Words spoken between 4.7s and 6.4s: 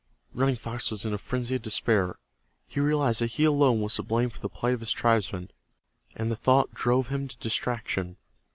of his tribesmen, and the